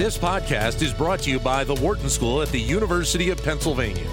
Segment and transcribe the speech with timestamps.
[0.00, 4.08] This podcast is brought to you by the Wharton School at the University of Pennsylvania.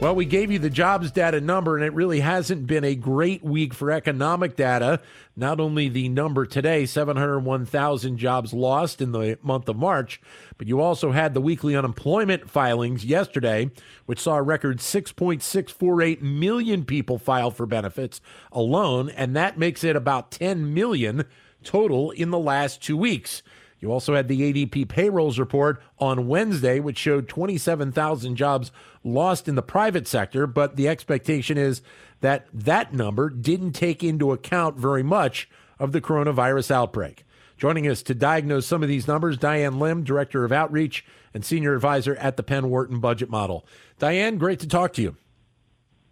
[0.00, 3.44] Well, we gave you the jobs data number, and it really hasn't been a great
[3.44, 5.02] week for economic data.
[5.36, 10.18] Not only the number today, 701,000 jobs lost in the month of March,
[10.56, 13.70] but you also had the weekly unemployment filings yesterday,
[14.06, 19.94] which saw a record 6.648 million people file for benefits alone, and that makes it
[19.94, 21.26] about 10 million
[21.64, 23.42] total in the last two weeks.
[23.80, 28.70] You also had the ADP payrolls report on Wednesday, which showed 27,000 jobs
[29.02, 31.82] lost in the private sector, but the expectation is
[32.20, 37.24] that that number didn't take into account very much of the coronavirus outbreak.
[37.56, 41.04] Joining us to diagnose some of these numbers, Diane Lim, Director of Outreach
[41.34, 43.66] and Senior Advisor at the Penn Wharton Budget Model.
[43.98, 45.16] Diane, great to talk to you.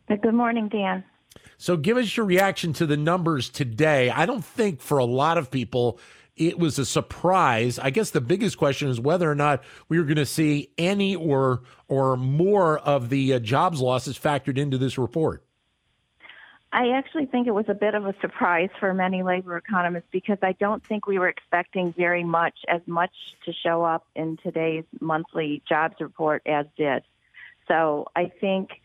[0.09, 1.05] Good morning, Dan.
[1.61, 4.09] So, give us your reaction to the numbers today.
[4.09, 6.01] I don't think for a lot of people,
[6.35, 7.79] it was a surprise.
[7.79, 11.15] I guess the biggest question is whether or not we were going to see any
[11.15, 15.45] or or more of the uh, jobs losses factored into this report.
[16.73, 20.39] I actually think it was a bit of a surprise for many labor economists because
[20.41, 23.13] I don't think we were expecting very much as much
[23.45, 27.03] to show up in today's monthly jobs report as did.
[27.69, 28.80] So I think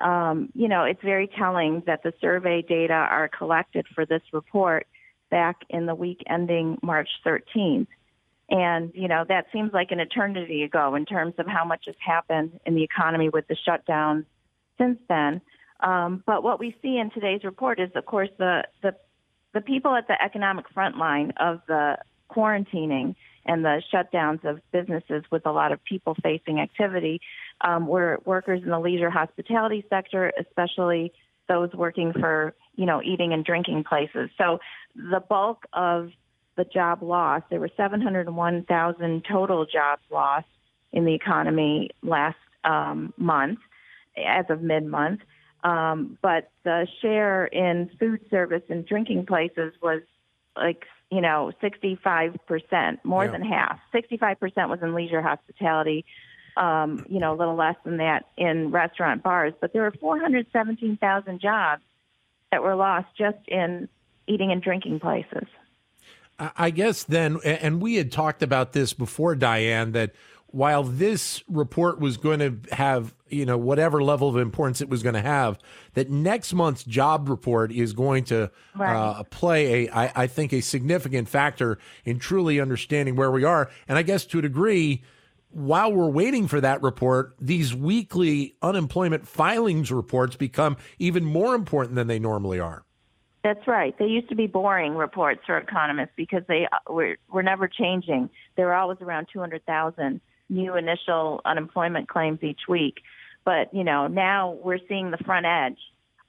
[0.00, 4.86] um, you know it's very telling that the survey data are collected for this report
[5.32, 7.88] back in the week ending March 13th.
[8.50, 11.94] And, you know, that seems like an eternity ago in terms of how much has
[11.98, 14.26] happened in the economy with the shutdown
[14.76, 15.40] since then.
[15.80, 18.94] Um, but what we see in today's report is, of course, the, the,
[19.54, 21.96] the people at the economic front line of the
[22.30, 27.20] quarantining and the shutdowns of businesses with a lot of people facing activity
[27.60, 31.12] um, were workers in the leisure hospitality sector, especially
[31.48, 34.30] those working for you know eating and drinking places.
[34.38, 34.58] So
[34.94, 36.10] the bulk of
[36.56, 40.46] the job loss, there were 701,000 total jobs lost
[40.92, 43.58] in the economy last um, month,
[44.16, 45.20] as of mid-month.
[45.64, 50.02] Um, but the share in food service and drinking places was
[50.56, 53.30] like you know 65 percent, more yeah.
[53.30, 53.78] than half.
[53.92, 56.04] 65 percent was in leisure hospitality
[56.56, 59.54] um, you know, a little less than that in restaurant bars.
[59.60, 61.82] But there were 417,000 jobs
[62.50, 63.88] that were lost just in
[64.26, 65.48] eating and drinking places.
[66.38, 70.12] I guess then, and we had talked about this before, Diane, that
[70.52, 75.02] while this report was going to have, you know, whatever level of importance it was
[75.02, 75.58] going to have,
[75.94, 78.94] that next month's job report is going to right.
[78.94, 83.70] uh, play a, I, I think, a significant factor in truly understanding where we are.
[83.88, 85.02] And I guess to a degree,
[85.48, 91.94] while we're waiting for that report, these weekly unemployment filings reports become even more important
[91.94, 92.84] than they normally are.
[93.42, 93.98] That's right.
[93.98, 98.28] They used to be boring reports for economists because they uh, were, were never changing.
[98.56, 100.20] They were always around 200,000
[100.52, 102.98] new initial unemployment claims each week.
[103.44, 105.78] But, you know, now we're seeing the front edge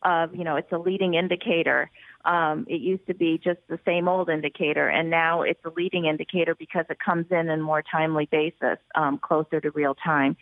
[0.01, 1.89] of, you know, it's a leading indicator
[2.25, 6.05] um, it used to be just the same old indicator, and now it's a leading
[6.05, 10.37] indicator because it comes in in more timely basis, um, closer to real time.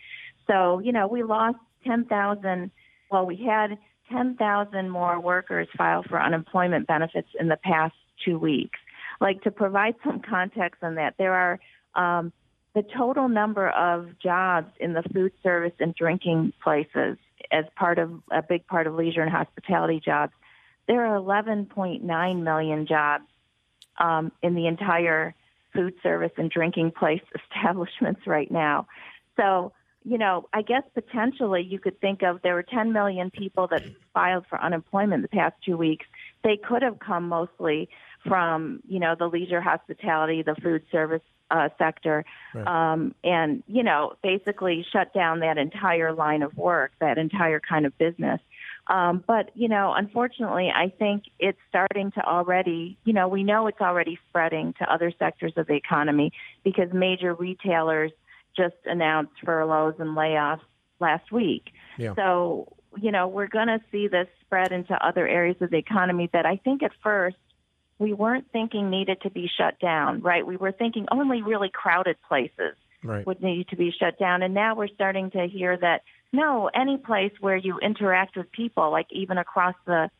[0.46, 2.70] So, you know, we lost 10,000.
[3.10, 3.78] Well, we had
[4.12, 7.94] 10,000 more workers file for unemployment benefits in the past
[8.24, 8.78] two weeks.
[9.20, 11.60] Like to provide some context on that, there are
[11.94, 12.32] um,
[12.74, 17.18] the total number of jobs in the food service and drinking places
[17.50, 20.32] as part of a big part of leisure and hospitality jobs
[20.88, 23.24] there are 11.9 million jobs
[23.98, 25.34] um, in the entire
[25.72, 27.22] food service and drinking place
[27.54, 28.86] establishments right now.
[29.36, 29.72] So,
[30.04, 33.84] you know, I guess potentially you could think of there were 10 million people that
[34.12, 36.06] filed for unemployment the past two weeks.
[36.42, 37.88] They could have come mostly
[38.26, 42.24] from, you know, the leisure hospitality, the food service uh, sector,
[42.54, 42.92] right.
[42.92, 47.84] um, and, you know, basically shut down that entire line of work, that entire kind
[47.84, 48.40] of business.
[48.88, 53.66] Um, but, you know, unfortunately, I think it's starting to already, you know, we know
[53.66, 56.32] it's already spreading to other sectors of the economy
[56.64, 58.12] because major retailers
[58.56, 60.60] just announced furloughs and layoffs
[61.00, 61.70] last week.
[61.96, 62.14] Yeah.
[62.14, 66.28] So, you know, we're going to see this spread into other areas of the economy
[66.32, 67.36] that I think at first
[68.02, 70.44] we weren't thinking needed to be shut down, right?
[70.44, 73.24] We were thinking only really crowded places right.
[73.24, 74.42] would need to be shut down.
[74.42, 76.02] And now we're starting to hear that
[76.32, 80.10] no, any place where you interact with people, like even across the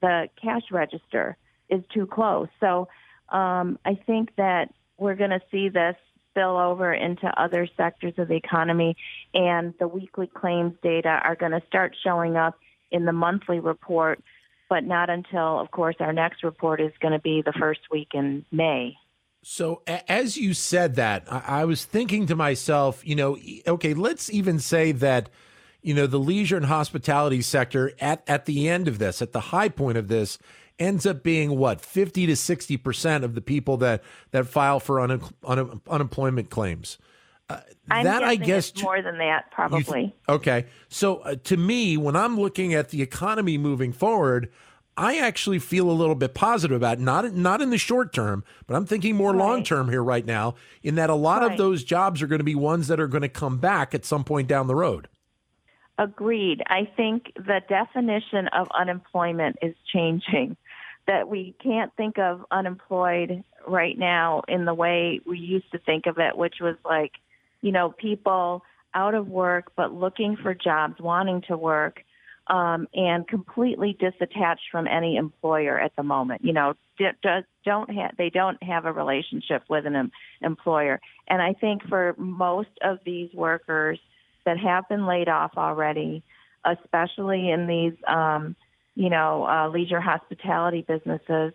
[0.00, 1.36] the cash register,
[1.68, 2.48] is too close.
[2.60, 2.88] So
[3.28, 5.96] um, I think that we're going to see this
[6.30, 8.96] spill over into other sectors of the economy,
[9.34, 12.58] and the weekly claims data are going to start showing up
[12.90, 14.22] in the monthly report,
[14.72, 18.12] but not until, of course, our next report is going to be the first week
[18.14, 18.96] in May.
[19.42, 23.36] So, as you said that, I, was thinking to myself, you know,
[23.66, 25.28] okay, let's even say that,
[25.82, 29.40] you know, the leisure and hospitality sector at, at the end of this, at the
[29.40, 30.38] high point of this,
[30.78, 35.00] ends up being what 50 to 60 percent of the people that that file for
[35.00, 36.96] un, un, unemployment claims.
[37.50, 39.82] Uh, that I guess more than that, probably.
[39.82, 44.50] Th- okay, so uh, to me, when I'm looking at the economy moving forward,
[44.96, 47.00] I actually feel a little bit positive about it.
[47.00, 49.38] not not in the short term, but I'm thinking more right.
[49.38, 50.54] long term here right now.
[50.82, 51.50] In that a lot right.
[51.50, 54.04] of those jobs are going to be ones that are going to come back at
[54.04, 55.08] some point down the road.
[55.98, 56.62] Agreed.
[56.68, 60.56] I think the definition of unemployment is changing.
[61.08, 66.06] That we can't think of unemployed right now in the way we used to think
[66.06, 67.10] of it, which was like,
[67.62, 68.62] you know, people
[68.94, 72.04] out of work but looking for jobs, wanting to work
[72.48, 76.44] um, and completely disattached from any employer at the moment.
[76.44, 76.74] You know,
[77.64, 80.10] don't have they don't have a relationship with an
[80.42, 81.00] employer.
[81.28, 83.98] And I think for most of these workers
[84.44, 86.22] that have been laid off already,
[86.64, 88.56] especially in these, um,
[88.94, 91.52] you know, uh, leisure hospitality businesses,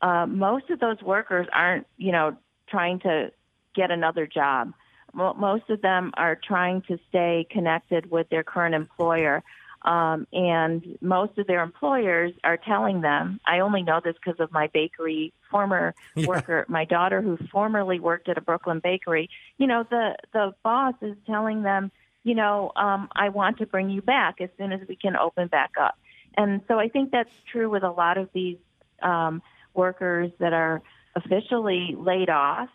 [0.00, 2.36] uh, most of those workers aren't, you know,
[2.68, 3.32] trying to
[3.74, 4.72] get another job.
[5.18, 9.42] Most of them are trying to stay connected with their current employer.
[9.82, 14.50] Um, and most of their employers are telling them, I only know this because of
[14.50, 16.26] my bakery former yeah.
[16.26, 19.30] worker, my daughter who formerly worked at a Brooklyn bakery.
[19.56, 21.92] You know, the, the boss is telling them,
[22.24, 25.46] you know, um, I want to bring you back as soon as we can open
[25.46, 25.96] back up.
[26.36, 28.58] And so I think that's true with a lot of these
[29.02, 29.42] um,
[29.74, 30.82] workers that are
[31.14, 32.68] officially laid off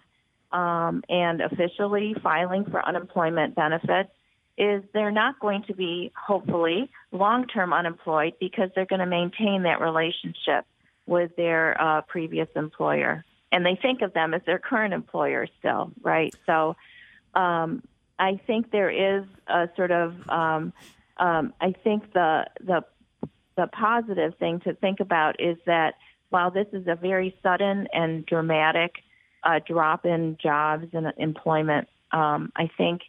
[0.53, 4.11] um, and officially filing for unemployment benefits
[4.57, 9.63] is they're not going to be, hopefully, long term unemployed because they're going to maintain
[9.63, 10.65] that relationship
[11.07, 13.25] with their uh, previous employer.
[13.51, 16.33] And they think of them as their current employer still, right?
[16.45, 16.75] So
[17.33, 17.83] um,
[18.17, 20.73] I think there is a sort of, um,
[21.17, 22.83] um, I think the, the,
[23.57, 25.95] the positive thing to think about is that
[26.29, 28.95] while this is a very sudden and dramatic
[29.43, 33.01] uh, drop in jobs and employment, um, I think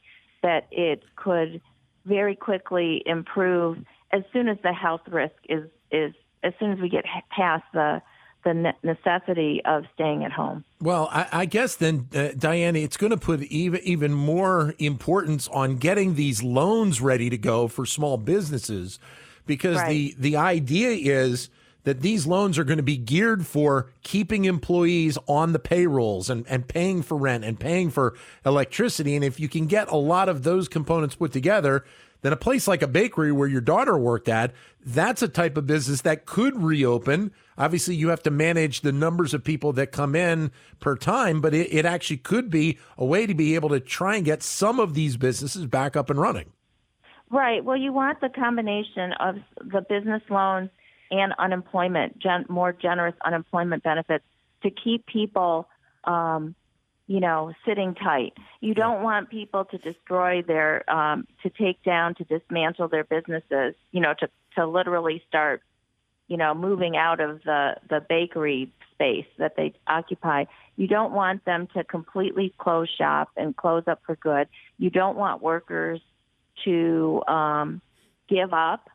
[0.43, 1.61] that it could
[2.05, 3.79] very quickly improve
[4.13, 8.03] as soon as the health risk is is as soon as we get past the
[8.45, 10.65] the necessity of staying at home.
[10.79, 15.49] Well, I, I guess then, uh, Diane, it's going to put even even more importance
[15.49, 18.99] on getting these loans ready to go for small businesses,
[19.47, 19.89] because right.
[19.89, 21.49] the the idea is
[21.85, 26.47] that these loans are going to be geared for keeping employees on the payrolls and,
[26.49, 28.15] and paying for rent and paying for
[28.45, 29.15] electricity.
[29.15, 31.85] And if you can get a lot of those components put together,
[32.23, 34.55] then a place like a bakery where your daughter worked at,
[34.85, 37.31] that's a type of business that could reopen.
[37.59, 40.51] Obviously, you have to manage the numbers of people that come in
[40.81, 44.17] per time, but it, it actually could be a way to be able to try
[44.17, 46.51] and get some of these businesses back up and running.
[47.31, 47.63] Right.
[47.63, 50.71] Well, you want the combination of the business loans
[51.15, 54.25] and unemployment, gen- more generous unemployment benefits
[54.63, 55.69] to keep people,
[56.05, 56.55] um,
[57.07, 58.33] you know, sitting tight.
[58.61, 63.75] You don't want people to destroy their, um, to take down, to dismantle their businesses,
[63.93, 65.63] you know, to, to literally start,
[66.27, 70.45] you know, moving out of the, the bakery space that they occupy.
[70.77, 74.49] You don't want them to completely close shop and close up for good.
[74.79, 76.01] You don't want workers
[76.65, 77.83] to um,
[78.29, 78.89] give up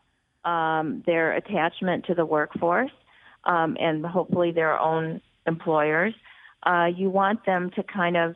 [0.50, 2.92] um, their attachment to the workforce
[3.46, 6.14] um, and hopefully their own employers.
[6.64, 8.36] Uh, you want them to kind of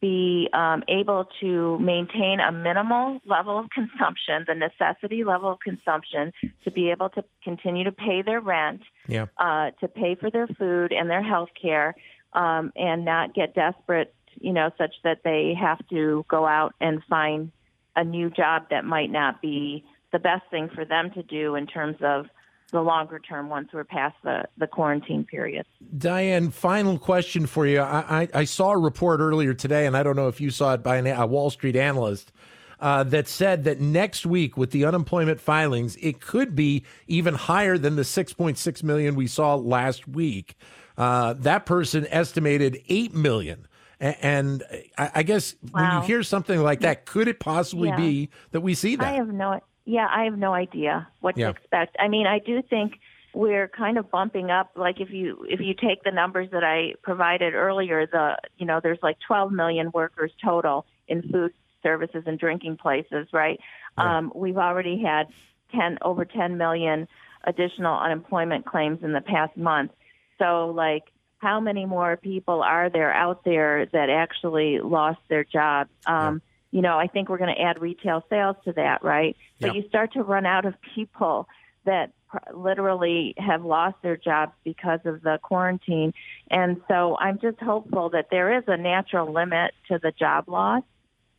[0.00, 6.32] be um, able to maintain a minimal level of consumption, the necessity level of consumption,
[6.64, 9.26] to be able to continue to pay their rent, yeah.
[9.38, 11.94] uh, to pay for their food and their health care,
[12.34, 17.02] um, and not get desperate, you know, such that they have to go out and
[17.10, 17.50] find
[17.96, 21.66] a new job that might not be the best thing for them to do in
[21.66, 22.26] terms of
[22.70, 25.64] the longer term once we're past the, the quarantine period.
[25.96, 27.80] Diane, final question for you.
[27.80, 30.74] I, I, I, saw a report earlier today, and I don't know if you saw
[30.74, 32.32] it by a Wall Street analyst.
[32.80, 37.76] Uh, that said that next week with the unemployment filings, it could be even higher
[37.76, 40.54] than the 6.6 million we saw last week.
[40.96, 43.66] Uh, that person estimated 8 million.
[43.98, 44.62] And
[44.96, 45.82] I, I guess wow.
[45.82, 47.96] when you hear something like that, could it possibly yeah.
[47.96, 49.04] be that we see that?
[49.04, 51.46] I have no yeah, I have no idea what yeah.
[51.46, 51.96] to expect.
[51.98, 53.00] I mean, I do think
[53.32, 56.92] we're kind of bumping up like if you if you take the numbers that I
[57.02, 62.38] provided earlier, the you know, there's like 12 million workers total in food services and
[62.38, 63.58] drinking places, right?
[63.96, 64.18] Yeah.
[64.18, 65.28] Um, we've already had
[65.72, 67.08] 10 over 10 million
[67.44, 69.92] additional unemployment claims in the past month.
[70.38, 71.04] So like
[71.38, 75.88] how many more people are there out there that actually lost their jobs?
[76.04, 79.36] Um, You know, I think we're going to add retail sales to that, right?
[79.60, 79.80] But Yeah.
[79.80, 81.48] you start to run out of people
[81.84, 86.12] that pr- literally have lost their jobs because of the quarantine.
[86.50, 90.82] And so I'm just hopeful that there is a natural limit to the job loss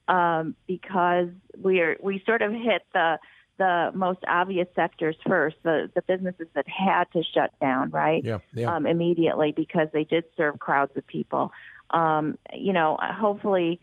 [0.07, 3.19] um, because we're we sort of hit the
[3.57, 8.23] the most obvious sectors first, the the businesses that had to shut down, right?
[8.23, 8.73] Yeah, yeah.
[8.75, 11.51] Um, immediately because they did serve crowds of people.
[11.91, 13.79] Um, you know, hopefully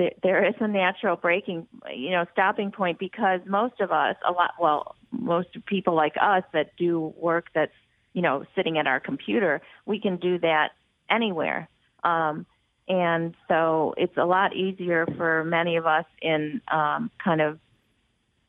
[0.00, 4.32] there, there is a natural breaking, you know, stopping point because most of us, a
[4.32, 7.74] lot, well, most people like us that do work that's,
[8.14, 10.70] you know, sitting at our computer, we can do that
[11.10, 11.68] anywhere.
[12.02, 12.46] Um,
[12.88, 17.60] and so it's a lot easier for many of us in um, kind of,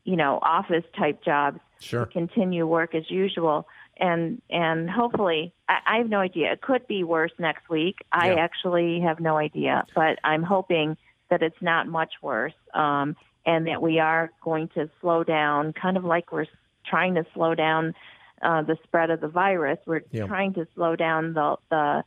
[0.05, 2.05] you know, office type jobs Sure.
[2.05, 3.67] to continue work as usual.
[3.97, 6.53] And and hopefully, I, I have no idea.
[6.53, 7.97] It could be worse next week.
[8.11, 8.35] I Yeah.
[8.35, 10.95] actually have no idea, but I'm hoping
[11.31, 15.97] that it's not much worse, um, and that we are going to slow down, kind
[15.97, 16.45] of like we're
[16.85, 17.95] trying to slow down
[18.43, 19.79] uh, the spread of the virus.
[19.87, 20.27] We're Yeah.
[20.27, 22.03] trying to slow down the the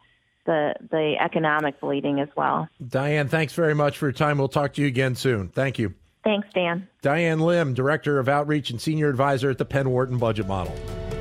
[0.46, 2.68] the the economic bleeding as well.
[2.86, 4.38] Diane, thanks very much for your time.
[4.38, 5.48] We'll talk to you again soon.
[5.48, 5.94] Thank you.
[6.22, 6.88] Thanks, Dan.
[7.02, 10.74] Diane Lim, Director of Outreach and Senior Advisor at the Penn Wharton Budget Model.